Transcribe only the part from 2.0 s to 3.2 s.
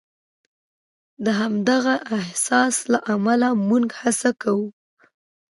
احساس له